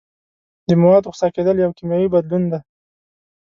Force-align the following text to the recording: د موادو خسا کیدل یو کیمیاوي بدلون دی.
د 0.67 0.69
موادو 0.81 1.11
خسا 1.13 1.27
کیدل 1.35 1.55
یو 1.59 1.75
کیمیاوي 1.77 2.09
بدلون 2.15 2.43
دی. 2.51 2.59